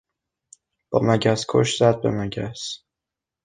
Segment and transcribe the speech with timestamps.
[0.89, 2.83] با مگس کش زد به مگس.